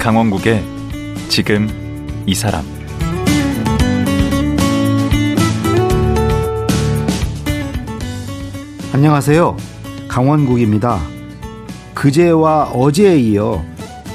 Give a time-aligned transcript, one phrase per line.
[0.00, 0.64] 강원국의
[1.28, 1.68] 지금
[2.24, 2.64] 이 사람
[8.94, 9.58] 안녕하세요.
[10.08, 10.98] 강원국입니다.
[11.92, 13.62] 그제와 어제에 이어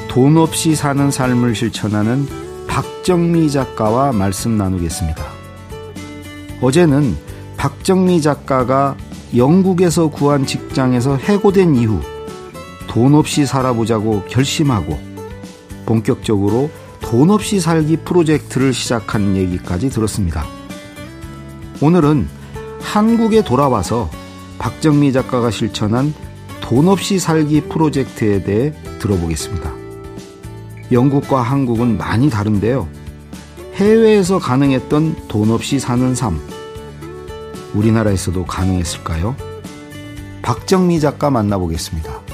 [0.10, 2.26] 돈 없이 사는 삶을 실천하는
[2.68, 5.24] 박정미 작가와 말씀 나누겠습니다.
[6.62, 7.16] 어제는
[7.58, 8.98] 박정미 작가가
[9.38, 12.02] 영국에서 구한 직장에서 해고된 이후
[12.88, 15.15] 돈 없이 살아보자고 결심하고
[15.86, 16.70] 본격적으로
[17.02, 20.46] 돈 없이 살기 프로젝트를 시작한 얘기까지 들었습니다.
[21.82, 22.28] 오늘은
[22.82, 24.10] 한국에 돌아와서
[24.58, 26.14] 박정미 작가가 실천한
[26.62, 29.72] 돈 없이 살기 프로젝트에 대해 들어보겠습니다.
[30.92, 32.88] 영국과 한국은 많이 다른데요.
[33.76, 36.40] 해외에서 가능했던 돈 없이 사는 삶.
[37.74, 39.36] 우리나라에서도 가능했을까요?
[40.42, 42.25] 박정미 작가 만나보겠습니다.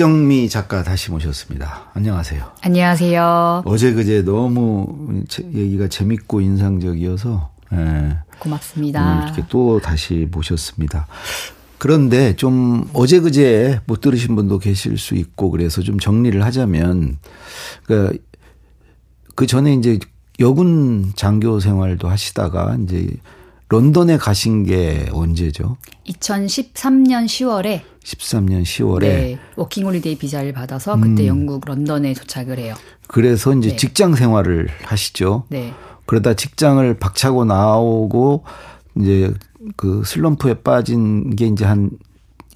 [0.00, 1.90] 박정미 작가 다시 모셨습니다.
[1.92, 2.52] 안녕하세요.
[2.62, 3.64] 안녕하세요.
[3.66, 8.16] 어제 그제 너무 얘기가 재밌고 인상적이어서 예.
[8.38, 9.24] 고맙습니다.
[9.26, 11.06] 이렇게 또 다시 모셨습니다.
[11.76, 17.18] 그런데 좀 어제 그제 못 들으신 분도 계실 수 있고 그래서 좀 정리를 하자면
[17.84, 18.24] 그그
[19.34, 19.98] 그 전에 이제
[20.38, 23.06] 여군 장교 생활도 하시다가 이제
[23.68, 25.76] 런던에 가신 게 언제죠?
[26.06, 31.28] 2013년 10월에 13년 10월에 네, 워킹홀리데이 비자를 받아서 그때 음.
[31.28, 32.74] 영국 런던에 도착을 해요.
[33.06, 33.76] 그래서 이제 네.
[33.76, 35.44] 직장 생활을 하시죠.
[35.48, 35.72] 네.
[36.06, 38.44] 그러다 직장을 박차고 나오고
[38.98, 39.32] 이제
[39.76, 41.90] 그 슬럼프에 빠진 게 이제 한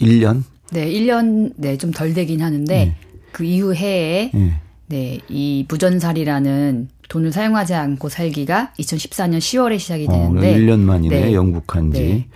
[0.00, 0.42] 1년?
[0.72, 2.96] 네, 1년 네, 좀 덜 되긴 하는데 네.
[3.32, 4.60] 그 이후 해에 네.
[4.86, 11.20] 네, 이 부전살이라는 돈을 사용하지 않고 살기가 2014년 10월에 시작이 어, 되는데 어, 1년 만이네
[11.20, 11.34] 네.
[11.34, 12.26] 영국한 지.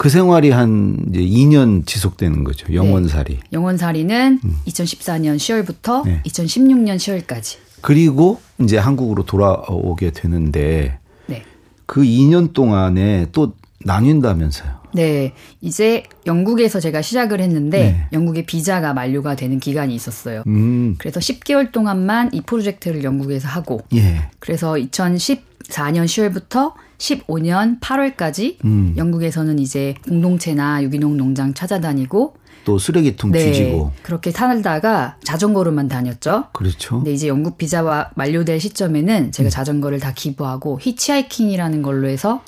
[0.00, 0.02] 네.
[0.02, 2.72] 그 생활이 한 이제 2년 지속되는 거죠.
[2.72, 3.34] 영원살이.
[3.34, 3.40] 네.
[3.52, 4.56] 영원살이는 음.
[4.66, 6.22] 2014년 10월부터 네.
[6.24, 7.58] 2016년 10월까지.
[7.82, 11.42] 그리고 이제 한국으로 돌아오게 되는데 네.
[11.84, 13.52] 그 2년 동안에 또
[13.84, 14.80] 나뉜다면서요.
[14.94, 15.34] 네.
[15.60, 18.06] 이제 영국에서 제가 시작을 했는데 네.
[18.14, 20.44] 영국의 비자가 만료가 되는 기간이 있었어요.
[20.46, 20.96] 음.
[20.98, 24.30] 그래서 10개월 동안만 이 프로젝트를 영국에서 하고 예.
[24.38, 28.94] 그래서 2014년 10월부터 15년 8월까지 음.
[28.96, 36.44] 영국에서는 이제 공동체나 유기농 농장 찾아다니고 또 쓰레기통 네, 뒤지고 그렇게 살다가 자전거로만 다녔죠.
[36.52, 36.96] 그렇죠.
[36.98, 39.50] 근데 이제 영국 비자와 만료될 시점에는 제가 음.
[39.50, 42.42] 자전거를 다 기부하고 히치하이킹이라는 걸로 해서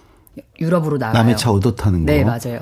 [0.61, 1.19] 유럽으로 나가요.
[1.23, 2.12] 남의 차 얻어 타는 거.
[2.12, 2.61] 네, 맞아요.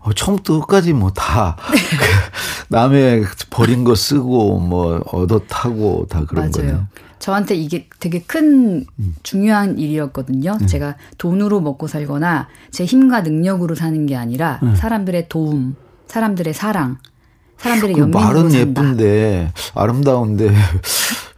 [0.00, 1.56] 어, 처음부터 끝까지 뭐 다
[2.70, 6.86] 남의 버린 거 쓰고 뭐 얻어 타고 다 그런 거예요.
[7.22, 9.14] 저한테 이게 되게 큰 음.
[9.22, 10.58] 중요한 일이었거든요.
[10.60, 10.66] 음.
[10.66, 14.74] 제가 돈으로 먹고 살거나 제 힘과 능력으로 사는 게 아니라 음.
[14.74, 15.76] 사람들의 도움,
[16.08, 16.98] 사람들의 사랑,
[17.58, 18.58] 사람들의 연민으로 말은 산다.
[18.58, 20.52] 예쁜데 아름다운데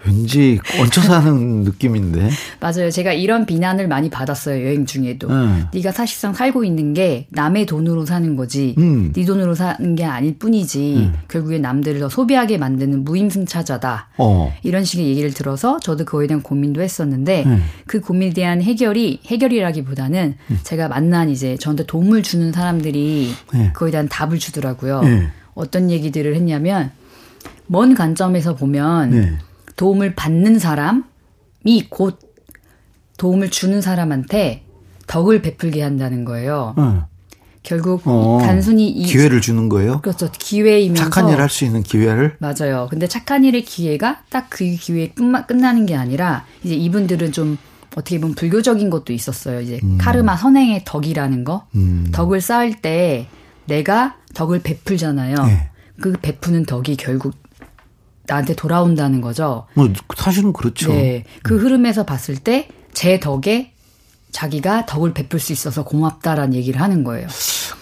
[0.06, 2.28] 왠지 얹혀 사는 느낌인데.
[2.60, 2.91] 맞아요.
[2.91, 4.65] 제가 이런 비난을 많이 받았어요.
[4.65, 5.28] 여행 중에도.
[5.28, 5.66] 음.
[5.72, 8.75] 네가 사실상 살고 있는 게 남의 돈으로 사는 거지.
[8.78, 9.12] 음.
[9.12, 10.94] 네 돈으로 사는 게 아닐 뿐이지.
[10.97, 11.14] 음.
[11.28, 14.09] 결국에 남들을 더 소비하게 만드는 무임승차자다.
[14.19, 14.54] 어.
[14.62, 17.62] 이런 식의 얘기를 들어서 저도 그거에 대한 고민도 했었는데 음.
[17.87, 20.59] 그 고민에 대한 해결이 해결이라기보다는 음.
[20.62, 23.70] 제가 만난 이제 저한테 도움을 주는 사람들이 네.
[23.72, 25.03] 그거에 대한 답을 주더라고요.
[25.03, 25.28] 네.
[25.54, 26.91] 어떤 얘기들을 했냐면
[27.66, 29.38] 먼 관점에서 보면 네.
[29.76, 31.02] 도움을 받는 사람이
[31.88, 32.18] 곧
[33.18, 34.64] 도움을 주는 사람한테
[35.06, 36.75] 덕을 베풀게 한다는 거예요.
[36.76, 37.06] 어.
[37.62, 40.00] 결국 어, 단순히 이 기회를 주는 거예요.
[40.02, 40.28] 그렇죠.
[40.31, 42.88] 기회이면서 착한 일 할 수 있는 기회를 맞아요.
[42.90, 47.56] 근데 착한 일의 기회가 딱 그 기회뿐만 끝나는 게 아니라 이제 이분들은 좀
[47.96, 49.60] 어떻게 보면 불교적인 것도 있었어요.
[49.62, 49.96] 이제 음.
[49.99, 51.66] 카르마 선행의 덕이라는 거.
[51.75, 52.08] 음.
[52.12, 53.28] 덕을 쌓을 때
[53.66, 55.34] 내가 덕을 베풀잖아요.
[55.46, 55.70] 네.
[56.00, 57.34] 그 베푸는 덕이 결국
[58.26, 59.67] 나한테 돌아온다는 거죠.
[59.75, 60.93] 뭐 사실은 그렇죠.
[60.93, 61.25] 네.
[61.43, 61.61] 그 음.
[61.61, 63.73] 흐름에서 봤을 때 제 덕에
[64.31, 67.29] 자기가 덕을 베풀 수 있어서 고맙다라는 얘기를 하는 거예요.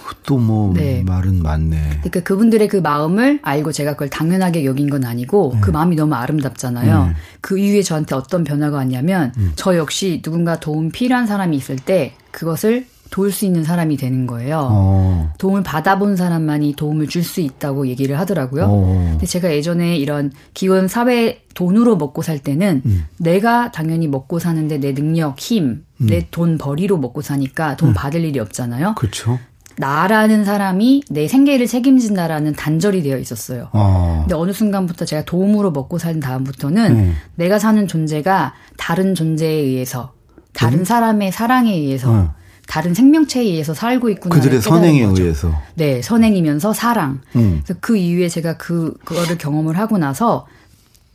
[0.06, 1.02] 그것도 뭐 네.
[1.06, 2.00] 말은 맞네.
[2.00, 5.60] 그러니까 그분들의 그 마음을 알고 제가 그걸 당연하게 여긴 건 아니고 네.
[5.62, 7.06] 그 마음이 너무 아름답잖아요.
[7.06, 7.14] 네.
[7.40, 9.52] 그 이후에 저한테 어떤 변화가 왔냐면 음.
[9.56, 14.68] 저 역시 누군가 도움 필요한 사람이 있을 때 그것을 도울 수 있는 사람이 되는 거예요.
[14.72, 15.32] 어.
[15.38, 18.64] 도움을 받아본 사람만이 도움을 줄 수 있다고 얘기를 하더라고요.
[18.64, 19.08] 어.
[19.12, 23.04] 근데 제가 예전에 이런 기원 사회 돈으로 먹고 살 때는 음.
[23.18, 26.06] 내가 당연히 먹고 사는데 내 능력, 힘, 음.
[26.06, 27.94] 내돈 벌이로 먹고 사니까 돈 음.
[27.94, 28.96] 받을 일이 없잖아요.
[28.96, 29.38] 그렇죠.
[29.76, 33.68] 나라는 사람이 내 생계를 책임진다라는 단절이 되어 있었어요.
[33.72, 34.22] 어.
[34.22, 37.16] 근데 어느 순간부터 제가 도움으로 먹고 산 다음부터는 음.
[37.36, 40.12] 내가 사는 존재가 다른 존재에 의해서
[40.52, 40.84] 다른 음?
[40.84, 42.28] 사람의 사랑에 의해서 음.
[42.72, 44.34] 다른 생명체에 의해서 살고 있구나.
[44.34, 45.24] 그들의 선행에 거죠.
[45.24, 45.52] 의해서.
[45.74, 47.20] 네, 선행이면서 사랑.
[47.36, 47.60] 음.
[47.62, 50.46] 그래서 그 이후에 제가 그 그거를 경험을 하고 나서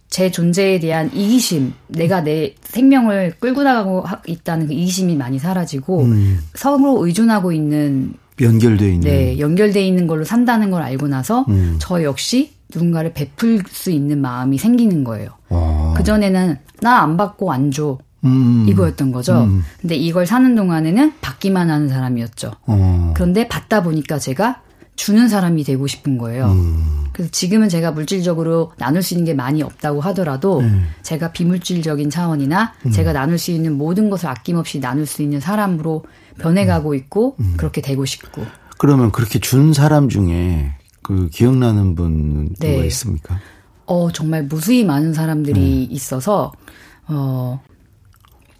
[0.07, 6.41] 제 존재에 대한 이기심, 내가 내 생명을 끌고 나가고 있다는 그 이기심이 많이 사라지고 음.
[6.53, 11.77] 서로 의존하고 있는 연결돼 있는 네 연결돼 있는 걸로 산다는 걸 알고 나서 음.
[11.79, 15.29] 저 역시 누군가를 베풀 수 있는 마음이 생기는 거예요.
[15.95, 17.97] 그 전에는 나 안 받고 안 줘.
[18.23, 18.65] 음.
[18.67, 19.43] 이거였던 거죠.
[19.43, 19.63] 음.
[19.79, 22.51] 근데 이걸 사는 동안에는 받기만 하는 사람이었죠.
[22.65, 23.13] 어.
[23.15, 24.61] 그런데 받다 보니까 제가
[24.95, 26.47] 주는 사람이 되고 싶은 거예요.
[26.47, 27.05] 음.
[27.13, 30.87] 그래서 지금은 제가 물질적으로 나눌 수 있는 게 많이 없다고 하더라도 음.
[31.03, 32.91] 제가 비물질적인 차원이나 음.
[32.91, 36.03] 제가 나눌 수 있는 모든 것을 아낌없이 나눌 수 있는 사람으로
[36.39, 37.53] 변해가고 있고 음.
[37.57, 38.43] 그렇게 되고 싶고.
[38.79, 40.73] 그러면 그렇게 준 사람 중에
[41.03, 42.85] 그 기억나는 분 누가 네.
[42.87, 43.39] 있습니까?
[43.85, 45.91] 어 정말 무수히 많은 사람들이 음.
[45.91, 46.51] 있어서
[47.07, 47.61] 어.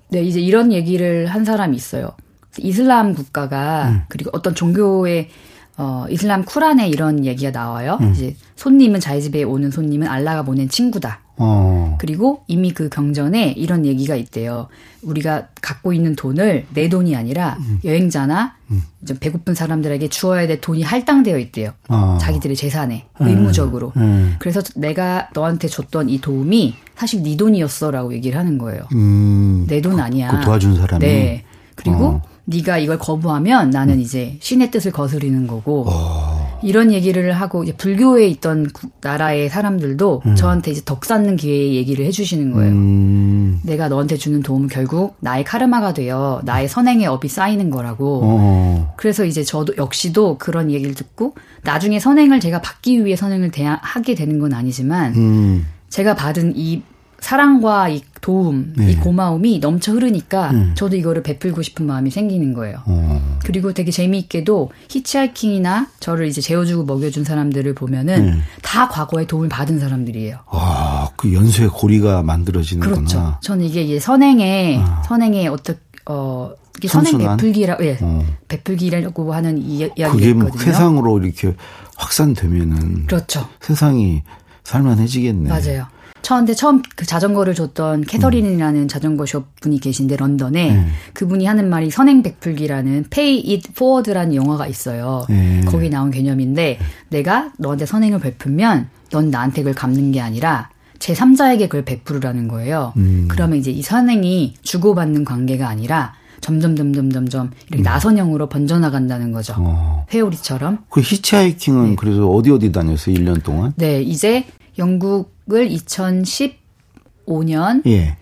[0.09, 2.11] 네, 이제 이런 얘기를 한 사람이 있어요.
[2.59, 4.01] 이슬람 국가가 음.
[4.07, 5.29] 그리고 어떤 종교의
[5.77, 7.97] 어, 이슬람 쿠란에 이런 얘기가 나와요.
[8.01, 8.11] 음.
[8.11, 11.21] 이제 손님은 자기 집에 오는 손님은 알라가 보낸 친구다.
[11.37, 11.97] 어.
[11.99, 14.67] 그리고 이미 그 경전에 이런 얘기가 있대요.
[15.01, 17.79] 우리가 갖고 있는 돈을 내 돈이 아니라 음.
[17.83, 18.83] 여행자나 음.
[19.05, 21.71] 좀 배고픈 사람들에게 주어야 될 돈이 할당되어 있대요.
[21.89, 22.17] 어.
[22.19, 23.27] 자기들의 재산에 음.
[23.27, 23.93] 의무적으로.
[23.97, 24.35] 음.
[24.39, 28.81] 그래서 내가 너한테 줬던 이 도움이 사실 네 돈이었어라고 얘기를 하는 거예요.
[28.93, 29.65] 음.
[29.67, 30.31] 내돈 아니야.
[30.31, 31.05] 그 도와준 사람이.
[31.05, 31.43] 네.
[31.75, 32.21] 그리고 어.
[32.45, 33.99] 네가 이걸 거부하면 나는 음.
[33.99, 36.36] 이제 신의 뜻을 거스르는 거고 어.
[36.63, 38.69] 이런 얘기를 하고 이제 불교에 있던
[39.01, 40.35] 나라의 사람들도 음.
[40.35, 42.71] 저한테 이제 덕 쌓는 기회에 얘기를 해주시는 거예요.
[42.71, 43.59] 음.
[43.63, 48.21] 내가 너한테 주는 도움은 결국 나의 카르마가 되어 나의 선행의 업이 쌓이는 거라고.
[48.23, 48.93] 어.
[48.97, 54.15] 그래서 이제 저도 역시도 그런 얘기를 듣고 나중에 선행을 제가 받기 위해 선행을 대하, 하게
[54.15, 55.65] 되는 건 아니지만 음.
[55.89, 56.81] 제가 받은 이
[57.19, 58.91] 사랑과 이 도움, 네.
[58.91, 60.71] 이 고마움이 넘쳐 흐르니까 음.
[60.75, 62.79] 저도 이거를 베풀고 싶은 마음이 생기는 거예요.
[62.85, 63.39] 어.
[63.43, 68.43] 그리고 되게 재미있게도 히치하이킹이나 저를 이제 재워주고 먹여준 사람들을 보면은 음.
[68.61, 70.39] 다 과거에 도움을 받은 사람들이에요.
[70.51, 72.95] 아, 그 연쇄 고리가 만들어지는구나.
[72.95, 73.37] 그렇죠.
[73.41, 75.01] 저는 이게 이제 선행에 아.
[75.07, 75.79] 선행에 어떻게
[76.09, 77.97] 어 이게 선행 베풀기라 예.
[78.01, 78.23] 어.
[78.47, 80.63] 베풀기라고 하는 이야기가 그게 뭐 있거든요.
[80.71, 81.55] 세상으로 이렇게
[81.97, 83.47] 확산되면은 그렇죠.
[83.61, 84.23] 세상이
[84.63, 85.49] 살만해지겠네.
[85.49, 85.87] 맞아요.
[86.27, 88.87] 저한테 처음 그 자전거를 줬던 캐서린이라는 음.
[88.89, 90.87] 자전거 숍 분이 계신데 런던에 음.
[91.13, 95.25] 그분이 하는 말이 선행 백풀기라는 Pay It Forward라는 영화가 있어요.
[95.29, 95.63] 음.
[95.65, 100.69] 거기 나온 개념인데 내가 너한테 선행을 베풀면 넌 나한테 그걸 갚는 게 아니라
[100.99, 102.91] 제 3자에게 그걸 베풀으라는 거예요.
[102.97, 103.29] 음.
[103.29, 107.83] 그러면 이제 이 선행이 주고받는 관계가 아니라 점점 점점 점점 이렇게 음.
[107.83, 109.53] 나선형으로 번져나간다는 거죠.
[109.59, 110.05] 어.
[110.13, 110.79] 회오리처럼.
[110.89, 111.95] 그 히치하이킹은 네.
[111.97, 113.15] 그래서 어디 어디 다녔어요?
[113.15, 113.71] 1년 동안?
[113.77, 114.45] 네, 이제
[114.77, 118.17] 영국을 2015년 예.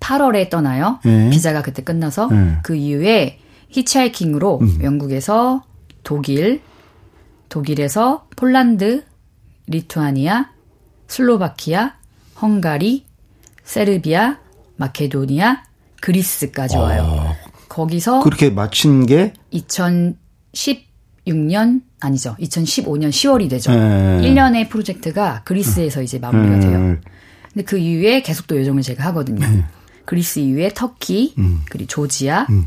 [0.00, 0.98] 8월에 떠나요.
[1.06, 1.30] 예.
[1.30, 2.58] 비자가 그때 끝나서 예.
[2.62, 3.38] 그 이후에
[3.70, 4.78] 히치하이킹으로 음.
[4.82, 5.62] 영국에서
[6.02, 6.60] 독일,
[7.48, 9.04] 독일에서 폴란드,
[9.66, 10.50] 리투아니아,
[11.08, 11.94] 슬로바키아,
[12.40, 13.06] 헝가리,
[13.62, 14.38] 세르비아,
[14.76, 15.62] 마케도니아,
[16.00, 17.02] 그리스까지 와요.
[17.02, 17.34] 아,
[17.68, 20.16] 거기서 그렇게 마친 게 2010
[21.26, 22.36] 2016년 아니죠.
[22.40, 23.72] 2015년 10월이 되죠.
[23.72, 24.20] 네.
[24.22, 26.78] 1년의 프로젝트가 그리스에서 이제 마무리가 돼요.
[26.78, 27.00] 네.
[27.52, 29.46] 근데 그 이후에 계속 또 요정을 제가 하거든요.
[29.46, 29.64] 네.
[30.04, 31.62] 그리스 이후에 터키, 음.
[31.70, 32.66] 그리고 조지아, 음.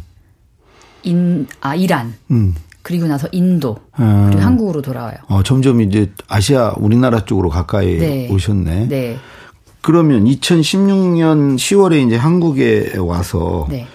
[1.03, 2.55] 인, 아, 이란, 음.
[2.81, 4.27] 그리고 나서 인도, 아.
[4.29, 5.17] 그리고 한국으로 돌아와요.
[5.27, 8.29] 어, 점점 이제 아시아, 우리나라 쪽으로 가까이 네.
[8.29, 8.87] 오셨네.
[8.87, 9.17] 네.
[9.81, 13.87] 그러면 2016년 10월에 이제 한국에 와서 네.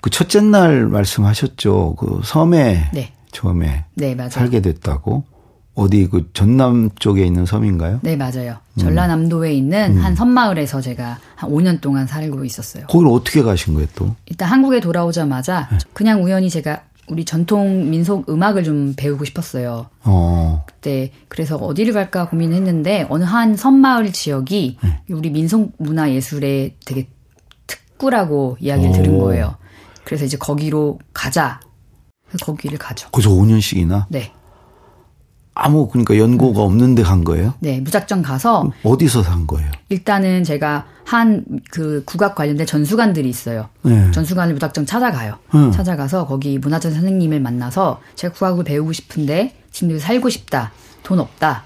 [0.00, 1.96] 그 첫째 날 말씀하셨죠.
[1.98, 3.12] 그 섬에 네.
[3.32, 4.16] 처음에 네.
[4.30, 5.24] 살게 됐다고.
[5.74, 8.00] 어디 그 전남 쪽에 있는 섬인가요?
[8.02, 8.56] 네, 맞아요.
[8.74, 8.80] 음.
[8.80, 10.04] 전라남도에 있는 음.
[10.04, 12.86] 한 섬마을에서 제가 한 5년 동안 살고 있었어요.
[12.88, 14.16] 거기를 어떻게 가신 거예요, 또?
[14.26, 15.78] 일단 한국에 돌아오자마자 네.
[15.92, 19.86] 그냥 우연히 제가 우리 전통 민속 음악을 좀 배우고 싶었어요.
[20.02, 20.64] 어.
[20.66, 25.02] 그때 그래서 어디를 갈까 고민했는데 어느 한 섬마을 지역이 네.
[25.10, 27.08] 우리 민속 문화 예술에 되게
[27.68, 28.94] 특구라고 이야기를 오.
[28.94, 29.56] 들은 거예요.
[30.04, 31.60] 그래서 이제 거기로 가자
[32.42, 33.08] 거기를 가죠.
[33.12, 34.06] 그래서 5년씩이나?
[34.08, 34.32] 네.
[35.54, 37.54] 아무 그러니까 연고가 없는데 간 거예요?
[37.58, 39.70] 네, 무작정 가서 어디서 산 거예요?
[39.88, 43.68] 일단은 제가 한 그 국악 관련된 전수관들이 있어요.
[43.82, 44.10] 네.
[44.10, 45.38] 전수관을 무작정 찾아가요.
[45.54, 45.70] 음.
[45.72, 50.72] 찾아가서 거기 문화재 선생님을 만나서 제가 국악을 배우고 싶은데 지금 여기 살고 싶다.
[51.02, 51.64] 돈 없다.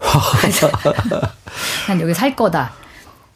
[1.88, 2.72] 난 여기 살 거다.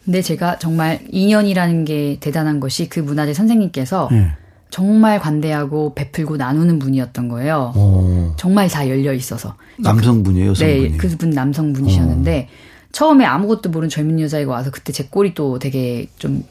[0.03, 4.31] 근데 제가 정말 2년이라는 게 대단한 것이 그 문화재 선생님께서 네.
[4.69, 7.73] 정말 관대하고 베풀고 나누는 분이었던 거예요.
[7.75, 7.79] 오.
[7.79, 8.33] 오.
[8.35, 9.55] 정말 다 열려 있어서.
[9.79, 10.89] 남성분이에요, 여성분이?
[10.91, 12.87] 네, 그분 남성분이셨는데 어.
[12.91, 16.43] 처음에 아무것도 모르는 젊은 여자애가 와서 그때 제 꼴이 또 되게 좀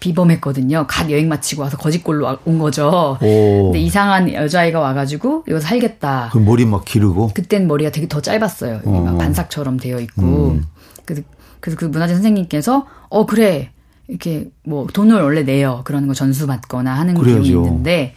[0.00, 0.86] 비범했거든요.
[0.86, 3.18] 갓 여행 마치고 와서 거짓골로 온 거죠.
[3.20, 3.64] 오.
[3.64, 6.30] 근데 이상한 여자아이가 와가지고 여기서 살겠다.
[6.32, 7.32] 그 머리 막 기르고?
[7.34, 8.82] 그땐 머리가 되게 더 짧았어요.
[8.84, 8.90] 어.
[9.00, 10.50] 막 반삭처럼 되어 있고.
[10.52, 10.66] 음.
[11.04, 11.22] 그래서,
[11.60, 13.70] 그래서 그 문화재 선생님께서 어 그래
[14.08, 15.82] 이렇게 뭐 돈을 원래 내요.
[15.84, 17.42] 그러는 거 전수 받거나 하는 그래야죠.
[17.42, 18.14] 비용이 있는데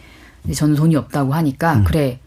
[0.54, 1.84] 저는 돈이 없다고 하니까 음.
[1.84, 2.18] 그래.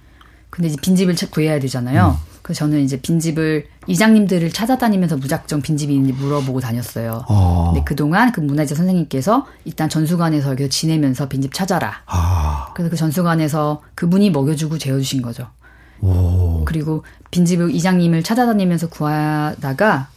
[0.49, 2.17] 근데 이제 빈집을 구해야 되잖아요.
[2.17, 2.35] 음.
[2.41, 7.25] 그래서 저는 이제 빈집을 이장님들을 찾아다니면서 무작정 빈집이 있는지 물어보고 다녔어요.
[7.27, 7.71] 어.
[7.73, 12.03] 근데 그동안 그 문화재 선생님께서 일단 전수관에서 여기서 지내면서 빈집 찾아라.
[12.05, 12.71] 아.
[12.75, 15.47] 그래서 그 전수관에서 그분이 먹여주고 재워주신 거죠.
[16.01, 16.63] 오.
[16.65, 20.09] 그리고 빈집을 이장님을 찾아다니면서 구하다가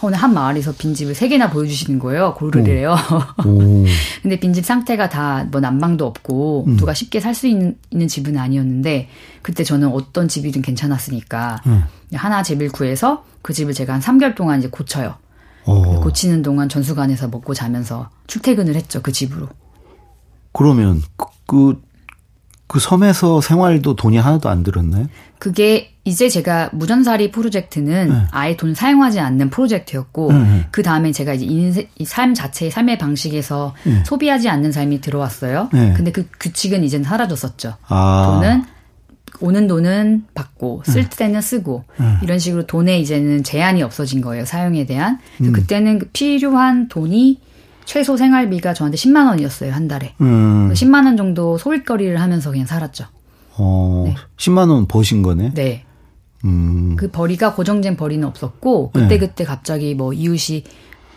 [0.00, 2.34] 어느 한 마을에서 빈집을 세 개나 보여주시는 거예요.
[2.34, 2.96] 고르래요.
[4.22, 6.76] 근데 빈집 상태가 다 뭐 난방도 없고 음.
[6.76, 9.08] 누가 쉽게 살 수 있는, 있는 집은 아니었는데
[9.42, 11.84] 그때 저는 어떤 집이든 괜찮았으니까 음.
[12.14, 15.14] 하나 집을 구해서 그 집을 제가 한 3개월 동안 이제 고쳐요.
[15.66, 16.00] 오.
[16.00, 19.02] 고치는 동안 전수관에서 먹고 자면서 출퇴근을 했죠.
[19.02, 19.48] 그 집으로.
[20.52, 21.82] 그러면 그, 그,
[22.68, 25.06] 그 섬에서 생활도 돈이 하나도 안 들었나요?
[25.38, 28.14] 그게 이제 제가 무전살이 프로젝트는 네.
[28.30, 30.38] 아예 돈 사용하지 않는 프로젝트였고 네.
[30.38, 30.66] 네.
[30.70, 34.04] 그 다음에 제가 이제 인생, 삶 자체의 삶의 방식에서 네.
[34.04, 35.70] 소비하지 않는 삶이 들어왔어요.
[35.72, 35.94] 네.
[35.96, 37.74] 근데 그 규칙은 이제는 사라졌었죠.
[37.88, 38.40] 아.
[38.40, 38.64] 돈은
[39.40, 41.16] 오는 돈은 받고 쓸 네.
[41.16, 41.84] 때는 쓰고
[42.22, 44.44] 이런 식으로 돈에 이제는 제한이 없어진 거예요.
[44.44, 45.18] 사용에 대한.
[45.40, 45.52] 음.
[45.52, 47.40] 그때는 필요한 돈이
[47.88, 50.12] 최소 생활비가 저한테 10만 원이었어요 한 달에.
[50.20, 50.70] 음.
[50.74, 53.06] 10만 원 정도 소일거리를 하면서 그냥 살았죠.
[53.56, 54.14] 어, 네.
[54.36, 55.54] 10만 원 버신 거네.
[55.54, 55.84] 네.
[56.44, 56.96] 음.
[56.96, 59.18] 그 벌이가 고정된 벌이는 없었고 그때 네.
[59.18, 60.64] 그때 갑자기 뭐 이웃이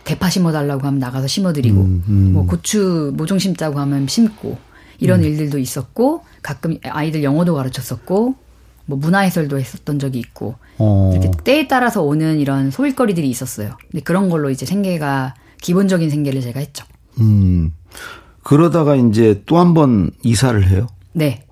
[0.06, 2.34] 대파 심어달라고 하면 나가서 심어드리고 음, 음.
[2.34, 4.58] 뭐 고추 모종 심자고 하면 심고
[5.00, 5.26] 이런 음.
[5.26, 8.36] 일들도 있었고 가끔 아이들 영어도 가르쳤었고
[8.86, 11.12] 뭐 문화해설도 했었던 적이 있고 어.
[11.14, 13.78] 이렇게 때에 따라서 오는 이런 소일거리들이 있었어요.
[13.92, 16.86] 근데 그런 걸로 이제 생계가 기본적인 생계를 제가 했죠.
[17.20, 17.72] 음.
[18.44, 20.88] 그러다가 이제 또 한 번 이사를 해요?
[21.14, 21.46] 네.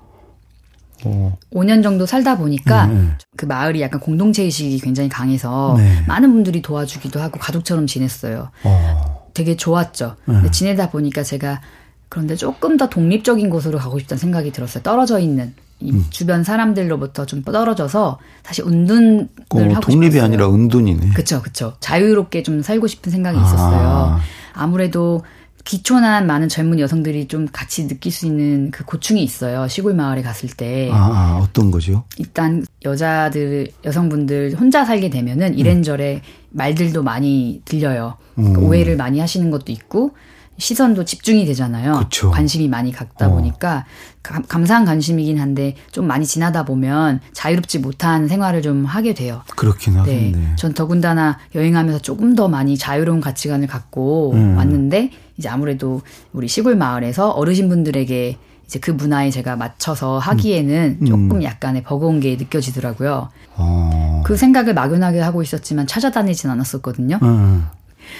[1.05, 1.37] 어.
[1.53, 3.09] 5년 정도 살다 보니까 네.
[3.37, 6.03] 그 마을이 약간 공동체 의식이 굉장히 강해서 네.
[6.07, 8.49] 많은 분들이 도와주기도 하고 가족처럼 지냈어요.
[8.65, 9.29] 어.
[9.33, 10.15] 되게 좋았죠.
[10.25, 10.51] 네.
[10.51, 11.61] 지내다 보니까 제가
[12.09, 14.83] 그런데 조금 더 독립적인 곳으로 가고 싶다는 생각이 들었어요.
[14.83, 16.05] 떨어져 있는 이 음.
[16.09, 20.23] 주변 사람들로부터 좀 떨어져서 다시 은둔을 어, 하고 독립이 싶었어요.
[20.23, 21.09] 아니라 은둔이네.
[21.13, 21.73] 그렇죠, 그렇죠.
[21.79, 23.41] 자유롭게 좀 살고 싶은 생각이 아.
[23.41, 24.19] 있었어요.
[24.53, 25.21] 아무래도
[25.65, 29.67] 기초난 많은 젊은 여성들이 좀 같이 느낄 수 있는 그 고충이 있어요.
[29.67, 30.89] 시골 마을에 갔을 때.
[30.91, 32.05] 아, 아 어떤 거죠?
[32.17, 36.21] 일단 여자들, 여성분들 혼자 살게 되면은 이랜저래 음.
[36.51, 38.17] 말들도 많이 들려요.
[38.35, 40.11] 그러니까 오해를 많이 하시는 것도 있고
[40.59, 41.99] 시선도 집중이 되잖아요.
[41.99, 42.31] 그쵸.
[42.31, 43.31] 관심이 많이 갖다 어.
[43.31, 43.85] 보니까
[44.21, 49.41] 감, 감사한 관심이긴 한데 좀 많이 지나다 보면 자유롭지 못한 생활을 좀 하게 돼요.
[49.55, 49.99] 그렇긴 네.
[49.99, 50.31] 하겠네.
[50.31, 50.55] 네.
[50.57, 54.57] 전 더군다나 여행하면서 조금 더 많이 자유로운 가치관을 갖고 음.
[54.57, 56.01] 왔는데 이제 아무래도
[56.33, 61.05] 우리 시골 마을에서 어르신분들에게 이제 그 문화에 제가 맞춰서 하기에는 음.
[61.05, 63.29] 조금 약간의 버거운 게 느껴지더라고요.
[63.55, 64.21] 어.
[64.25, 67.17] 그 생각을 막연하게 하고 있었지만 찾아다니진 않았었거든요.
[67.23, 67.65] 음.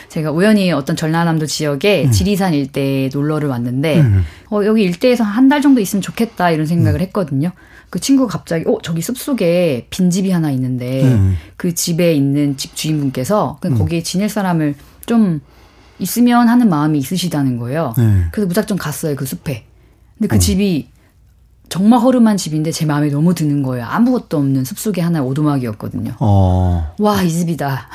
[0.09, 2.11] 제가 우연히 어떤 전라남도 지역에 음.
[2.11, 4.23] 지리산 일대에 놀러를 왔는데 음.
[4.51, 7.01] 어, 여기 일대에서 한 달 정도 있으면 좋겠다 이런 생각을 음.
[7.05, 7.51] 했거든요.
[7.89, 11.35] 그 친구가 갑자기 어 저기 숲속에 빈 집이 하나 있는데 음.
[11.57, 14.75] 그 집에 있는 집 주인분께서 그 거기에 지낼 사람을
[15.07, 15.41] 좀
[15.97, 17.93] 있으면 하는 마음이 있으시다는 거예요.
[17.97, 18.25] 네.
[18.31, 19.65] 그래서 무작정 갔어요 그 숲에.
[20.17, 20.39] 근데 그 어.
[20.39, 20.89] 집이
[21.69, 23.85] 정말 허름한 집인데 제 마음에 너무 드는 거예요.
[23.85, 26.13] 아무것도 없는 숲속에 하나의 오두막이었거든요.
[26.19, 26.93] 어.
[26.99, 27.87] 와, 이 집이다.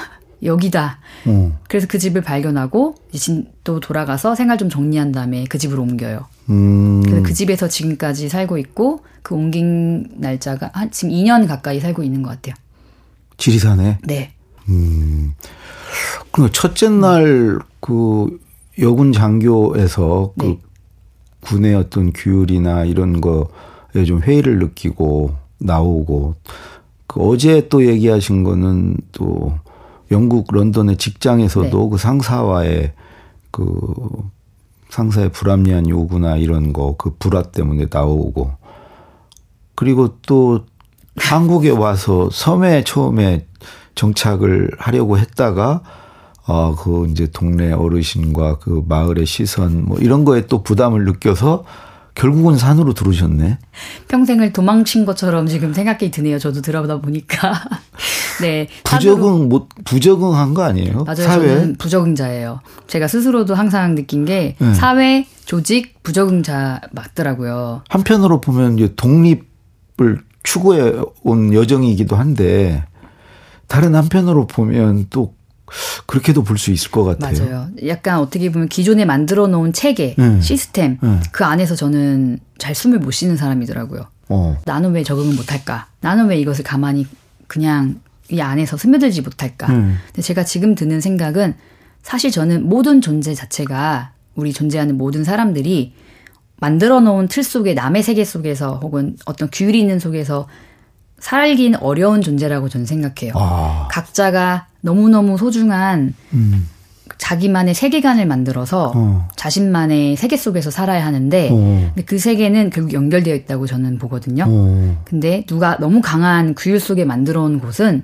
[0.44, 0.98] 여기다.
[1.26, 1.56] 음.
[1.68, 6.26] 그래서 그 집을 발견하고 이제 또 돌아가서 생활 좀 정리한 다음에 그 집으로 옮겨요.
[6.50, 7.02] 음.
[7.02, 12.22] 그래서 그 집에서 지금까지 살고 있고 그 옮긴 날짜가 한 지금 2년 가까이 살고 있는
[12.22, 12.54] 것 같아요.
[13.36, 13.98] 지리산에?
[14.04, 14.32] 네.
[14.68, 15.34] 음.
[16.30, 18.40] 그리고 첫째 날 그
[18.78, 20.58] 여군 장교에서 그 네.
[21.42, 26.34] 군의 어떤 규율이나 이런 거에 좀 회의를 느끼고 나오고
[27.06, 29.52] 그 어제 또 얘기하신 거는 또
[30.14, 31.88] 영국 런던의 직장에서도 네.
[31.90, 32.92] 그 상사와의
[33.50, 33.94] 그
[34.90, 38.52] 상사의 불합리한 요구나 이런 거 그 불화 때문에 나오고
[39.74, 40.64] 그리고 또
[41.16, 43.46] 한국에 와서 섬에 처음에
[43.96, 45.82] 정착을 하려고 했다가
[46.46, 51.64] 어 그 이제 동네 어르신과 그 마을의 시선 뭐 이런 거에 또 부담을 느껴서
[52.14, 53.58] 결국은 산으로 들어오셨네.
[54.08, 56.38] 평생을 도망친 것처럼 지금 생각이 드네요.
[56.38, 57.52] 저도 들어보다 보니까.
[58.40, 58.68] 네.
[58.84, 61.04] 부적응 못 부적응한 거 아니에요?
[61.04, 61.16] 맞아요.
[61.22, 61.46] 사회?
[61.48, 62.60] 저는 부적응자예요.
[62.86, 64.74] 제가 스스로도 항상 느낀 게 네.
[64.74, 67.82] 사회 조직 부적응자 맞더라고요.
[67.88, 70.92] 한편으로 보면 이제 독립을 추구해
[71.22, 72.84] 온 여정이기도 한데
[73.66, 75.34] 다른 한편으로 보면 또
[76.06, 77.44] 그렇게도 볼 수 있을 것 같아요.
[77.44, 77.68] 맞아요.
[77.86, 80.40] 약간 어떻게 보면 기존에 만들어 놓은 체계, 네.
[80.40, 81.20] 시스템 네.
[81.32, 84.06] 그 안에서 저는 잘 숨을 못 쉬는 사람이더라고요.
[84.28, 84.56] 어.
[84.64, 85.88] 나는 왜 적응을 못할까?
[86.00, 87.06] 나는 왜 이것을 가만히
[87.46, 88.00] 그냥
[88.30, 89.66] 이 안에서 스며들지 못할까?
[89.68, 89.98] 음.
[90.06, 91.54] 근데 제가 지금 드는 생각은
[92.02, 95.94] 사실 저는 모든 존재 자체가 우리 존재하는 모든 사람들이
[96.56, 100.48] 만들어 놓은 틀 속에 남의 세계 속에서 혹은 어떤 규율이 있는 속에서
[101.18, 103.32] 살긴 어려운 존재라고 저는 생각해요.
[103.36, 103.88] 아.
[103.90, 106.68] 각자가 너무너무 소중한 음.
[107.16, 109.28] 자기만의 세계관을 만들어서 어.
[109.34, 111.90] 자신만의 세계 속에서 살아야 하는데 어.
[111.94, 114.44] 근데 그 세계는 결국 연결되어 있다고 저는 보거든요.
[114.46, 115.02] 어.
[115.04, 118.02] 근데 누가 너무 강한 규율 속에 만들어 온 곳은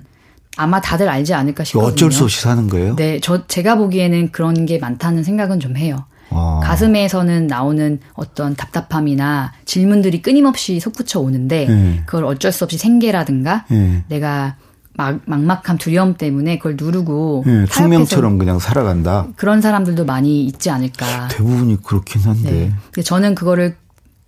[0.57, 1.91] 아마 다들 알지 않을까 싶거든요.
[1.91, 2.95] 어쩔 수 없이 사는 거예요?
[2.95, 6.05] 네, 저 제가 보기에는 그런 게 많다는 생각은 좀 해요.
[6.31, 6.61] 아.
[6.63, 12.01] 가슴에서는 나오는 어떤 답답함이나 질문들이 끊임없이 솟구쳐 오는데 네.
[12.05, 14.03] 그걸 어쩔 수 없이 생계라든가 네.
[14.07, 14.55] 내가
[14.93, 19.27] 막, 막막함 두려움 때문에 그걸 누르고 네, 숙명처럼 그냥 살아간다.
[19.35, 21.29] 그런 사람들도 많이 있지 않을까.
[21.29, 22.73] 대부분이 그렇긴 한데.
[22.93, 23.01] 네.
[23.01, 23.75] 저는 그거를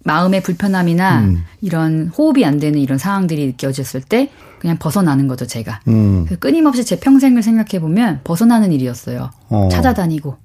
[0.06, 1.44] 마음의 불편함이나 음.
[1.62, 4.30] 이런 호흡이 안 되는 이런 상황들이 느껴졌을 때
[4.60, 5.82] 그냥 벗어나는 거죠, 제가.
[5.88, 6.26] 음.
[6.40, 9.30] 끊임없이 제 평생을 생각해 보면 벗어나는 일이었어요.
[9.50, 9.70] 어.
[9.72, 10.38] 찾아다니고.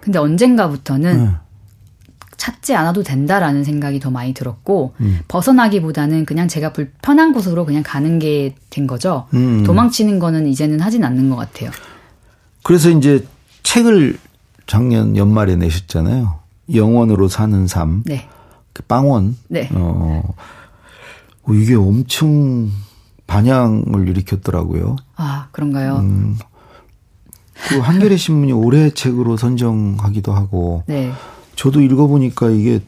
[0.00, 1.34] 근데 언젠가부터는 음.
[2.46, 5.18] 찾지 않아도 된다라는 생각이 더 많이 들었고 음.
[5.26, 9.26] 벗어나기보다는 그냥 제가 불편한 곳으로 그냥 가는 게 된 거죠.
[9.32, 9.64] 음.
[9.64, 11.70] 도망치는 거는 이제는 하진 않는 것 같아요.
[12.62, 13.26] 그래서 이제
[13.62, 14.18] 책을
[14.66, 16.40] 작년 연말에 내셨잖아요.
[16.74, 18.02] 영원으로 사는 삶.
[18.04, 18.28] 네.
[18.74, 19.38] 그 빵원.
[19.48, 19.70] 네.
[19.72, 20.34] 어,
[21.42, 22.70] 어 이게 엄청
[23.26, 24.96] 반향을 일으켰더라고요.
[25.16, 25.96] 아, 그런가요?
[25.96, 26.36] 음,
[27.68, 30.82] 그 한겨레 신문이 올해 책으로 선정하기도 하고.
[30.86, 31.12] 네.
[31.56, 32.80] 저도 읽어보니까 이게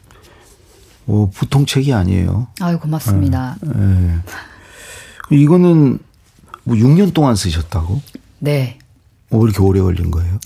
[1.07, 2.49] 어, 보통 책이 아니에요.
[2.61, 3.57] 아유, 고맙습니다.
[3.63, 3.73] 네.
[3.75, 4.19] 네.
[5.31, 5.99] 이거는
[6.65, 8.01] 뭐 6년 동안 쓰셨다고?
[8.41, 8.79] 네.
[9.31, 10.39] 어, 왜 이렇게 오래 걸린 거예요?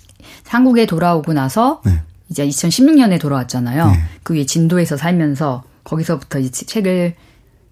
[0.47, 2.01] 한국에 돌아오고 나서 네.
[2.31, 3.91] 이제 2016년에 돌아왔잖아요.
[3.91, 4.03] 네.
[4.23, 7.15] 그 위에 진도에서 살면서 거기서부터 이 책을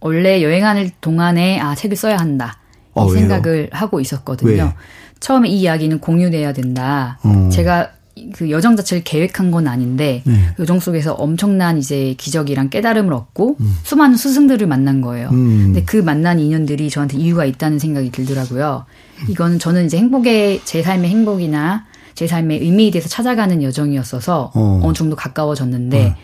[0.00, 2.58] 원래 여행하는 동안에 아 책을 써야 한다
[2.96, 3.70] 이 어, 생각을?
[3.72, 4.62] 하고 있었거든요.
[4.64, 4.74] 왜?
[5.20, 7.18] 처음에 이 이야기는 공유돼야 된다.
[7.24, 7.50] 음.
[7.50, 7.92] 제가
[8.32, 10.34] 그 여정 자체를 계획한 건 아닌데 네.
[10.58, 13.76] 여정 속에서 엄청난 이제 기적이랑 깨달음을 얻고 음.
[13.82, 15.28] 수많은 스승들을 만난 거예요.
[15.30, 15.64] 음.
[15.66, 18.84] 근데 그 만난 인연들이 저한테 이유가 있다는 생각이 들더라고요.
[19.28, 24.80] 이거는 저는 이제 행복의 제 삶의 행복이나 제 삶의 의미에 대해서 찾아가는 여정이었어서 어.
[24.82, 26.14] 어느 정도 가까워졌는데 어.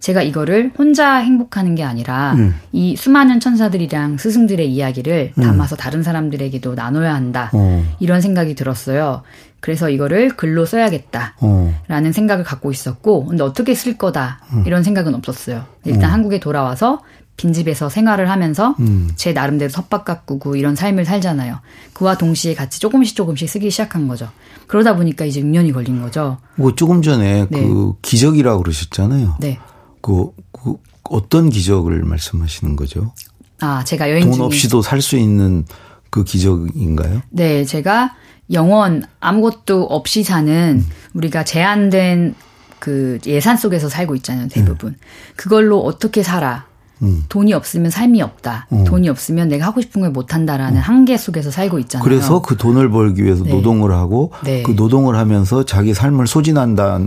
[0.00, 2.54] 제가 이거를 혼자 행복하는 게 아니라 음.
[2.72, 5.42] 이 수많은 천사들이랑 스승들의 이야기를 음.
[5.42, 7.50] 담아서 다른 사람들에게도 나눠야 한다.
[7.52, 7.84] 어.
[8.00, 9.22] 이런 생각이 들었어요.
[9.60, 12.12] 그래서 이거를 글로 써야겠다라는 어.
[12.12, 14.64] 생각을 갖고 있었고, 근데 어떻게 쓸 거다 음.
[14.66, 15.64] 이런 생각은 없었어요.
[15.84, 16.12] 일단 어.
[16.14, 17.00] 한국에 돌아와서
[17.36, 19.10] 빈집에서 생활을 하면서 음.
[19.16, 21.60] 제 나름대로 섭박 가꾸고 이런 삶을 살잖아요.
[21.94, 24.28] 그와 동시에 같이 조금씩 조금씩 쓰기 시작한 거죠.
[24.66, 26.36] 그러다 보니까 이제 6년이 걸린 거죠.
[26.56, 27.62] 뭐 조금 전에 네.
[27.62, 29.36] 그 기적이라고 그러셨잖아요.
[29.40, 29.58] 네.
[30.02, 33.12] 그, 그 어떤 기적을 말씀하시는 거죠?
[33.60, 35.64] 아, 제가 여행 돈 없이도 살 수 있는
[36.10, 37.22] 그 기적인가요?
[37.30, 38.14] 네, 제가
[38.52, 40.90] 영원 아무것도 없이 사는 음.
[41.14, 42.34] 우리가 제한된
[42.78, 44.90] 그 예산 속에서 살고 있잖아요, 대부분.
[44.90, 44.96] 음.
[45.36, 46.69] 그걸로 어떻게 살아?
[47.02, 47.24] 음.
[47.28, 48.66] 돈이 없으면 삶이 없다.
[48.72, 48.84] 음.
[48.84, 50.80] 돈이 없으면 내가 하고 싶은 걸 못한다라는 음.
[50.82, 52.04] 한계 속에서 살고 있잖아요.
[52.04, 53.50] 그래서 그 돈을 벌기 위해서 네.
[53.50, 54.62] 노동을 하고 네.
[54.62, 57.00] 그 노동을 하면서 자기 삶을 소진한다.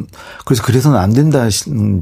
[0.45, 1.47] 그래서 그래서는 안 된다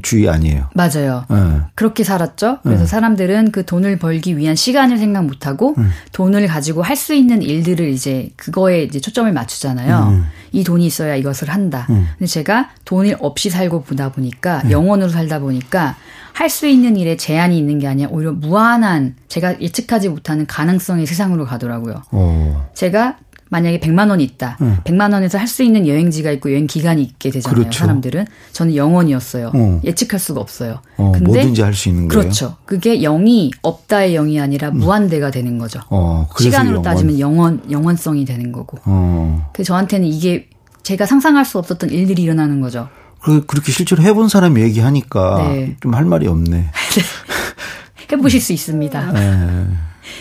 [0.02, 0.68] 주의 아니에요.
[0.74, 1.24] 맞아요.
[1.28, 1.60] 네.
[1.74, 2.58] 그렇게 살았죠.
[2.62, 2.86] 그래서 네.
[2.86, 5.90] 사람들은 그 돈을 벌기 위한 시간을 생각 못 하고 음.
[6.12, 10.08] 돈을 가지고 할 수 있는 일들을 이제 그거에 이제 초점을 맞추잖아요.
[10.10, 10.26] 음.
[10.52, 11.88] 이 돈이 있어야 이것을 한다.
[11.90, 12.06] 음.
[12.16, 15.96] 근데 제가 돈을 없이 살고 보다 보니까 영원으로 살다 보니까
[16.32, 21.44] 할 수 있는 일에 제한이 있는 게 아니라 오히려 무한한 제가 예측하지 못하는 가능성의 세상으로
[21.44, 22.02] 가더라고요.
[22.10, 22.68] 어.
[22.74, 23.16] 제가
[23.50, 24.56] 만약에 100만 원이 있다.
[24.62, 24.78] 응.
[24.84, 27.54] 100만 원에서 할 수 있는 여행지가 있고 여행 기간이 있게 되잖아요.
[27.60, 27.80] 그렇죠.
[27.80, 29.52] 사람들은 저는 영원이었어요.
[29.54, 29.80] 어.
[29.84, 30.80] 예측할 수가 없어요.
[30.96, 32.22] 어, 근데 뭐든지 할 수 있는 거예요.
[32.22, 32.56] 그렇죠.
[32.64, 34.78] 그게 0이 없다의 0이 아니라 음.
[34.78, 35.80] 무한대가 되는 거죠.
[35.90, 36.82] 어, 시간으로 영원.
[36.82, 38.78] 따지면 영원 영원성이 되는 거고.
[38.86, 39.50] 어.
[39.52, 40.48] 그 저한테는 이게
[40.82, 42.88] 제가 상상할 수 없었던 일들이 일어나는 거죠.
[43.22, 45.76] 그렇게 실제로 해본 사람이 얘기하니까 네.
[45.80, 46.70] 좀할 말이 없네.
[48.12, 49.12] 해보실 수 있습니다.
[49.12, 49.66] 네.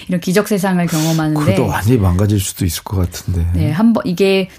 [0.08, 1.40] 이런 기적 세상을 경험하는데.
[1.40, 3.48] 그것도 완전히 망가질 수도 있을 것 같은데.
[3.54, 4.50] 네, 한번 이게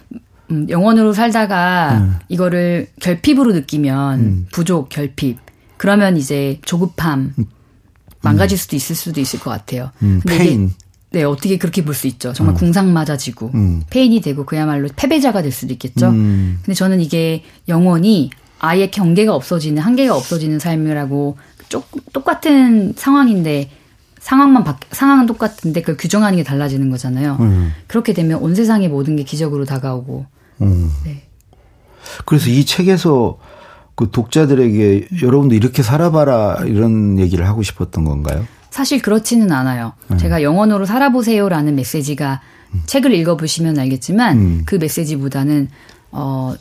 [0.51, 2.17] 음, 0원으로 살다가 음.
[2.29, 4.47] 이거를 결핍으로 느끼면 음.
[4.53, 5.39] 부족, 결핍.
[5.77, 7.45] 그러면 이제 조급함, 음.
[8.21, 9.91] 망가질 수도 있을 수도 있을 것 같아요.
[10.03, 10.73] 음, 근데 폐인.
[11.13, 12.33] 네, 어떻게 그렇게 볼 수 있죠.
[12.33, 12.59] 정말 음.
[12.59, 13.83] 궁상 맞아지고 음.
[13.91, 16.09] 폐인이 되고 그야말로 패배자가 될 수도 있겠죠.
[16.09, 16.59] 음.
[16.65, 21.37] 근데 저는 이게 영원히 아예 경계가 없어지는 한계가 없어지는 삶이라고
[21.69, 23.71] 쪽, 똑같은 상황인데
[24.21, 27.37] 상황만 바, 상황은 똑같은데 그걸 규정하는 게 달라지는 거잖아요.
[27.41, 27.73] 음.
[27.89, 30.27] 그렇게 되면 온 세상의 모든 게 기적으로 다가오고.
[30.63, 30.91] 음.
[31.05, 31.29] 네.
[32.25, 33.39] 그래서 이 책에서
[33.95, 38.47] 그 독자들에게 여러분도 이렇게 살아봐라 이런 얘기를 하고 싶었던 건가요?
[38.73, 39.93] 사실 그렇지는 않아요.
[40.09, 40.17] 네.
[40.17, 42.41] 제가 영원으로 살아보세요라는 메시지가
[42.73, 42.83] 음.
[42.87, 44.63] 책을 읽어보시면 알겠지만 음.
[44.65, 45.69] 그 메시지보다는
[46.11, 46.55] 어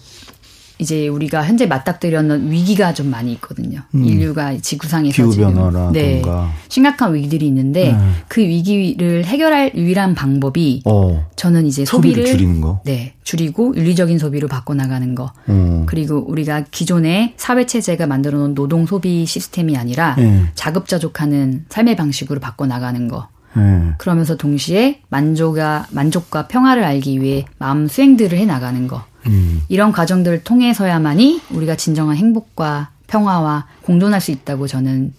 [0.82, 3.82] 이제 우리가 현재 맞닥뜨려는 위기가 좀 많이 있거든요.
[3.94, 4.04] 음.
[4.04, 6.22] 인류가 지구상에서 기후 변화라든가 네,
[6.70, 7.98] 심각한 위기들이 있는데 네.
[8.28, 11.30] 그 위기를 해결할 유일한 방법이 어.
[11.36, 12.82] 저는 이제 소비를, 소비를, 줄이는 거.
[12.84, 15.32] 네, 줄이고 윤리적인 소비로 바꿔 나가는 거.
[15.46, 15.84] 어.
[15.86, 20.46] 그리고 우리가 기존의 사회 체제가 만들어 놓은 노동 소비 시스템이 아니라 네.
[20.56, 23.28] 자급자족하는 삶의 방식으로 바꿔 나가는 거.
[23.56, 23.94] 네.
[23.98, 29.04] 그러면서 동시에 만족과 만족과 평화를 알기 위해 마음 수행들을 해 나가는 거.
[29.28, 29.62] 음.
[29.70, 35.14] 이런 과정들을 통해서야만이 우리가 진정한 행복과 평화와 공존할 수 있다고 저는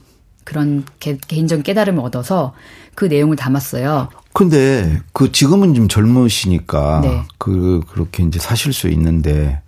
[0.45, 2.55] 그런 개, 인적인 깨달음을 얻어서
[2.95, 4.09] 그 내용을 담았어요.
[4.33, 7.23] 근데 그 지금은 좀 젊으시니까 네.
[7.39, 9.61] 그 그렇게 이제 사실 수 있는데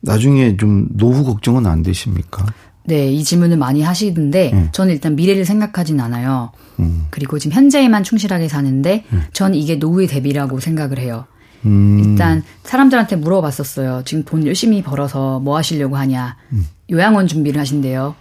[0.00, 2.46] 나중에 좀 노후 걱정은 안 되십니까?
[2.88, 4.68] 네, 이 질문을 많이 하시는데 음.
[4.72, 6.52] 저는 일단 미래를 생각하진 않아요.
[6.80, 7.06] 음.
[7.10, 9.24] 그리고 지금 현재에만 충실하게 사는데 음.
[9.34, 11.26] 저는 이게 노후의 대비라고 생각을 해요.
[11.66, 12.02] 음.
[12.02, 14.04] 일단 사람들한테 물어봤었어요.
[14.06, 16.38] 지금 돈 열심히 벌어서 뭐 하시려고 하냐.
[16.54, 16.66] 음.
[16.90, 18.14] 요양원 준비를 하신대요.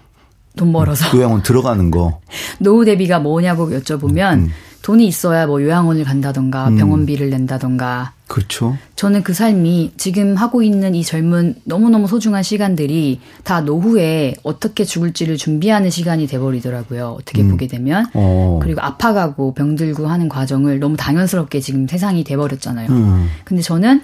[0.58, 1.18] 돈 벌어서.
[1.18, 2.20] 요양원 들어가는 거.
[2.60, 4.50] 노후 대비가 뭐냐고 여쭤보면 음.
[4.82, 6.78] 돈이 있어야 뭐 요양원을 간다던가 음.
[6.78, 8.14] 병원비를 낸다던가.
[8.28, 8.78] 그렇죠.
[8.96, 15.38] 저는 그 삶이 지금 하고 있는 이 젊은 너무너무 소중한 시간들이 다 노후에 어떻게 죽을지를
[15.38, 17.18] 준비하는 시간이 돼버리더라고요.
[17.20, 17.52] 어떻게 음.
[17.52, 18.06] 보게 되면.
[18.14, 18.60] 어.
[18.62, 22.90] 그리고 아파가고 병들고 하는 과정을 너무 당연스럽게 지금 세상이 돼버렸잖아요.
[22.90, 23.30] 음.
[23.46, 24.02] 근데 저는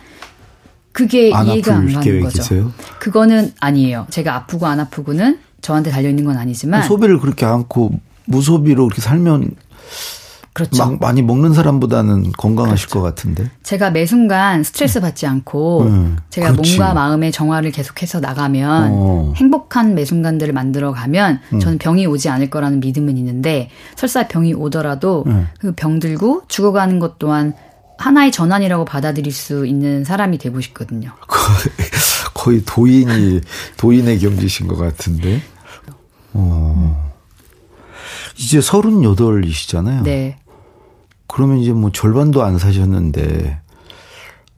[0.94, 2.42] 그게 이해가 안 가는 거죠.
[2.42, 2.72] 계세요?
[3.00, 4.08] 그거는 아니에요.
[4.10, 6.84] 제가 아프고 안 아프고는 저한테 달려있는 건 아니지만.
[6.84, 7.92] 소비를 그렇게 않고
[8.26, 9.52] 무소비로 그렇게 살면
[10.54, 10.86] 그렇죠.
[10.86, 13.00] 막 많이 먹는 사람보다는 건강하실 그렇죠.
[13.00, 13.50] 것 같은데.
[13.64, 16.78] 제가 매 순간 스트레스 받지 않고 음, 제가 그렇지.
[16.78, 19.34] 몸과 마음의 정화를 계속해서 나가면 어.
[19.36, 21.60] 행복한 매 순간들을 만들어 가면 음.
[21.60, 25.48] 저는 병이 오지 않을 거라는 믿음은 있는데 설사 병이 오더라도 음.
[25.60, 27.56] 그병 들고 죽어가는 것 또한
[27.98, 31.12] 하나의 전환이라고 받아들일 수 있는 사람이 되고 싶거든요.
[32.36, 33.42] 거의 도인이
[33.78, 35.42] 도인의 경지신 것 같은데.
[36.34, 37.14] 어.
[38.38, 40.04] 이제 서른여덟이시잖아요.
[40.04, 40.38] 네.
[41.34, 43.60] 그러면 이제 뭐 절반도 안 사셨는데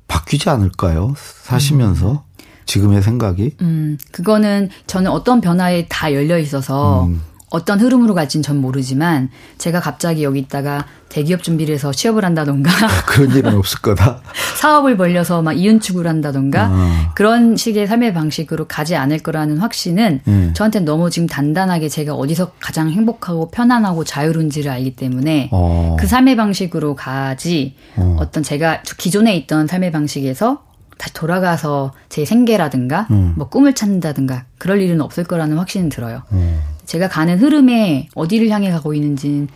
[0.10, 1.14] 바뀌지 않을까요?
[1.16, 2.46] 사시면서 음.
[2.66, 3.56] 지금의 생각이?
[3.62, 7.22] 음, 그거는 저는 어떤 변화에 다 열려 있어서 음.
[7.52, 12.72] 어떤 흐름으로 갈지는 전 모르지만 제가 갑자기 여기 있다가 대기업 준비를 해서 취업을 한다던가
[13.06, 14.22] 그런 일은 없을 거다.
[14.58, 17.12] 사업을 벌려서 막 이윤축을 한다던가 아.
[17.16, 20.54] 그런 식의 삶의 방식으로 가지 않을 거라는 확신은 네.
[20.54, 25.96] 저한테 너무 지금 단단하게 제가 어디서 가장 행복하고 편안하고 자유로운지를 알기 때문에 어.
[26.00, 28.18] 그 삶의 방식으로 가지 어.
[28.20, 30.64] 어떤 제가 기존에 있던 삶의 방식에서
[30.98, 33.34] 다시 돌아가서 제 생계라든가 음.
[33.38, 36.24] 뭐 꿈을 찾는다든가 그럴 일은 없을 거라는 확신은 들어요.
[36.32, 36.60] 음.
[36.86, 39.48] 제가 가는 흐름에 어디를 향해 가고 있는지는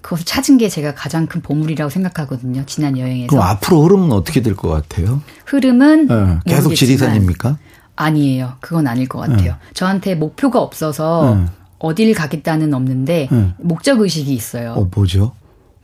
[0.00, 2.64] 그것을 찾은 게 제가 가장 큰 보물이라고 생각하거든요.
[2.66, 3.28] 지난 여행에서.
[3.28, 5.20] 그럼 앞으로 흐름은 어떻게 될 것 같아요?
[5.46, 6.38] 흐름은 네.
[6.46, 7.58] 계속 지리산입니까?
[7.96, 8.54] 아니에요.
[8.60, 9.52] 그건 아닐 것 같아요.
[9.52, 9.56] 네.
[9.74, 11.44] 저한테 목표가 없어서 네.
[11.78, 13.54] 어딜 가겠다는 없는데 네.
[13.58, 14.72] 목적 의식이 있어요.
[14.72, 15.32] 어, 뭐죠?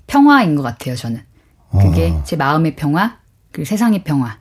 [0.07, 0.95] 평화인 것 같아요.
[0.97, 1.21] 저는
[1.73, 2.23] 그게 어.
[2.25, 3.19] 제 마음의 평화
[3.53, 4.37] 그리고 세상의 평화.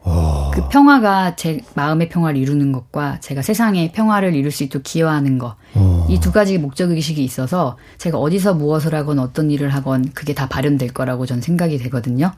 [0.00, 0.41] 어.
[0.52, 5.56] 그 평화가 제 마음의 평화를 이루는 것과 제가 세상의 평화를 이룰 수 있도록 기여하는 것.
[5.74, 6.06] 어.
[6.10, 10.92] 이두 가지 목적 의식이 있어서 제가 어디서 무엇을 하건 어떤 일을 하건 그게 다 발현될
[10.92, 12.32] 거라고 저는 생각이 되거든요.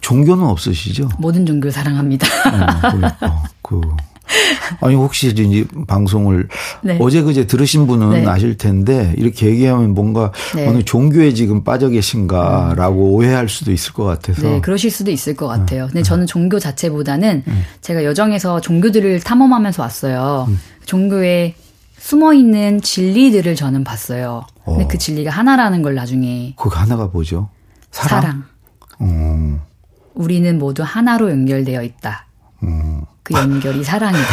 [0.00, 1.08] 종교는 없으시죠?
[1.18, 2.26] 모든 종교 사랑합니다.
[2.26, 3.42] 어, 그러니까.
[3.62, 3.80] 그
[4.80, 6.48] 아니 혹시 이제 방송을
[6.82, 6.98] 네.
[7.00, 8.26] 어제 그제 들으신 분은 네.
[8.26, 10.66] 아실 텐데 이렇게 얘기하면 뭔가 네.
[10.66, 13.14] 어느 종교에 지금 빠져 계신가라고 음.
[13.14, 14.42] 오해할 수도 있을 것 같아서.
[14.42, 15.86] 네, 그러실 수도 있을 것 같아요.
[15.86, 16.02] 근데 음.
[16.02, 17.62] 저는 종교 자체보다는 음.
[17.80, 20.46] 제가 여정에서 종교들을 탐험하면서 왔어요.
[20.48, 20.58] 음.
[20.86, 21.54] 종교에
[21.98, 24.46] 숨어 있는 진리들을 저는 봤어요.
[24.64, 24.88] 근데 어.
[24.88, 26.54] 그 진리가 하나라는 걸 나중에.
[26.56, 27.50] 그 하나가 뭐죠?
[27.90, 28.22] 사랑.
[28.22, 28.44] 사랑.
[29.00, 29.66] 어.
[30.14, 32.26] 우리는 모두 하나로 연결되어 있다.
[32.62, 33.02] 음.
[33.30, 34.20] 그 연결이 사랑이다.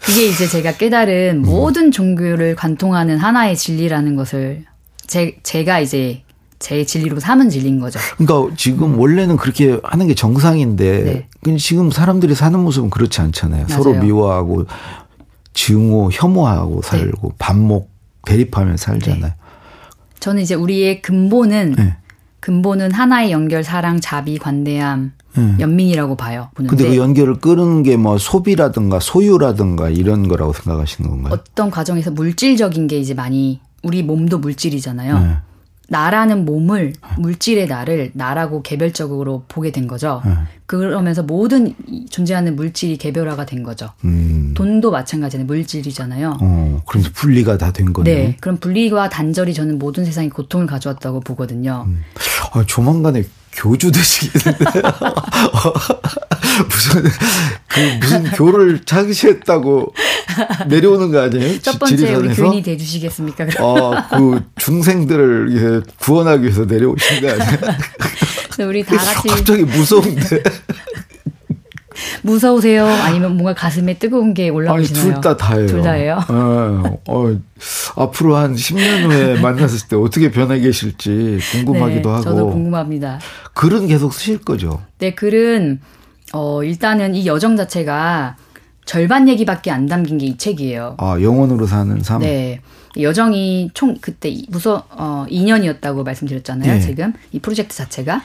[0.00, 1.42] 그게 이제 제가 깨달은 음.
[1.42, 4.64] 모든 종교를 관통하는 하나의 진리라는 것을
[5.06, 6.22] 제, 제가 이제
[6.58, 7.98] 제 진리로 삼은 진리인 거죠.
[8.16, 8.98] 그러니까 지금 음.
[8.98, 11.56] 원래는 그렇게 하는 게 정상인데 네.
[11.56, 13.66] 지금 사람들이 사는 모습은 그렇지 않잖아요.
[13.68, 13.82] 맞아요.
[13.82, 14.66] 서로 미워하고
[15.54, 16.88] 증오, 혐오하고 네.
[16.88, 17.34] 살고 네.
[17.38, 17.90] 반목
[18.26, 19.22] 대립하며 살잖아요.
[19.22, 19.34] 네.
[20.20, 21.96] 저는 이제 우리의 근본은 네.
[22.40, 25.56] 근본은 하나의 연결, 사랑, 자비, 관대함, 음.
[25.60, 26.48] 연민이라고 봐요.
[26.54, 26.76] 보는데.
[26.76, 31.32] 근데 그 연결을 끄는 게 뭐 소비라든가 소유라든가 이런 거라고 생각하시는 건가요?
[31.34, 35.18] 어떤 과정에서 물질적인 게 이제 많이 우리 몸도 물질이잖아요.
[35.18, 35.36] 네.
[35.88, 40.22] 나라는 몸을 물질의 나를 나라고 개별적으로 보게 된 거죠.
[40.24, 40.32] 네.
[40.66, 41.74] 그러면서 모든
[42.10, 43.90] 존재하는 물질이 개별화가 된 거죠.
[44.04, 44.54] 음.
[44.56, 46.38] 돈도 마찬가지네 물질이잖아요.
[46.40, 48.14] 어, 그럼 분리가 다 된 거네.
[48.14, 51.86] 네, 그럼 분리와 단절이 저는 모든 세상에 고통을 가져왔다고 보거든요.
[51.88, 52.02] 음.
[52.52, 53.24] 아, 조만간에
[53.60, 54.64] 교주 되시겠는데.
[56.68, 57.02] 무슨,
[57.68, 59.94] 그 무슨 교를 창시했다고
[60.66, 61.60] 내려오는 거 아니에요?
[61.60, 63.44] 첫 번째 우리 교인이 돼주시겠습니까?
[63.58, 67.58] 아, 그 중생들을 구원하기 위해서 내려오신 거 아니에요?
[68.68, 69.28] 우리 다 같이.
[69.28, 70.42] 갑자기 무서운데.
[72.22, 72.86] 무서우세요?
[72.86, 75.02] 아니면 뭔가 가슴에 뜨거운 게 올라오시나요?
[75.14, 75.66] 둘 다 다예요.
[75.66, 76.18] 둘 다예요?
[76.28, 77.36] 어, 어,
[77.96, 82.22] 앞으로 한 10년 후에 만났을 때 어떻게 변해 계실지 궁금하기도 네, 하고.
[82.22, 83.18] 저도 궁금합니다.
[83.54, 84.80] 글은 계속 쓰실 거죠?
[84.98, 85.80] 네, 글은
[86.32, 88.36] 어, 일단은 이 여정 자체가
[88.84, 90.96] 절반 얘기밖에 안 담긴 게 이 책이에요.
[90.98, 92.22] 아, 영원으로 사는 삶?
[92.22, 92.60] 네.
[92.98, 96.72] 여정이 총 그때 무서 어 2년이었다고 말씀드렸잖아요.
[96.72, 96.80] 네.
[96.80, 98.20] 지금 이 프로젝트 자체가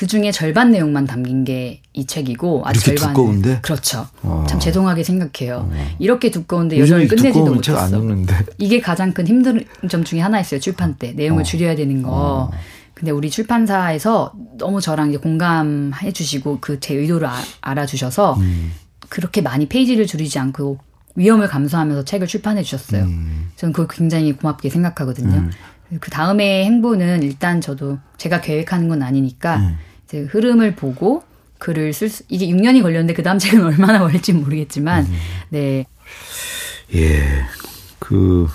[0.00, 4.06] 그 중에 절반 내용만 담긴 게 이 책이고 아직 절반 두꺼운데 그렇죠.
[4.22, 4.46] 와.
[4.46, 5.68] 참 죄송하게 생각해요.
[5.70, 5.76] 와.
[5.98, 7.90] 이렇게 두꺼운데 여정을 끝내지도 못했어.
[8.56, 10.60] 이게 가장 큰 힘든 점 중에 하나였어요.
[10.60, 11.44] 출판 때 내용을 어.
[11.44, 12.10] 줄여야 되는 거.
[12.12, 12.50] 어.
[12.94, 18.72] 근데 우리 출판사에서 너무 저랑 이제 공감해 주시고 그 제 의도를 아, 알아주셔서 음.
[19.10, 20.78] 그렇게 많이 페이지를 줄이지 않고
[21.16, 23.02] 위험을 감수하면서 책을 출판해 주셨어요.
[23.02, 23.50] 음.
[23.56, 25.34] 저는 그걸 굉장히 고맙게 생각하거든요.
[25.34, 25.50] 음.
[26.00, 29.76] 그 다음에 행보는 일단 저도 제가 계획하는 건 아니니까 음.
[30.10, 31.22] 이제 흐름을 보고
[31.58, 35.16] 글을 쓸 수, 이게 6년이 걸렸는데 그 다음 책은 얼마나 걸릴지 모르겠지만, 음.
[35.50, 35.86] 네.
[36.94, 37.44] 예.
[38.00, 38.48] 그,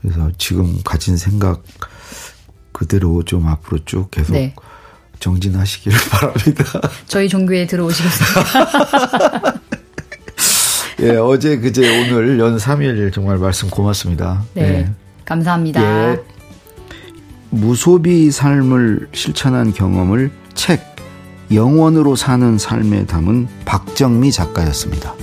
[0.00, 1.62] 그래서 지금 가진 생각
[2.72, 4.54] 그대로 좀 앞으로 쭉 계속 네.
[5.20, 6.64] 정진하시기를 바랍니다.
[7.06, 9.60] 저희 종교에 들어오시겠습니다.
[11.00, 14.42] 예, 어제 그제 오늘 연 3일 정말 말씀 고맙습니다.
[14.54, 14.62] 네.
[14.62, 14.90] 예.
[15.24, 15.82] 감사합니다.
[15.82, 16.20] 예.
[17.50, 20.80] 무소비 삶을 실천한 경험을 책
[21.52, 25.14] 영원으로 사는 삶에 담은 박정미 작가였습니다.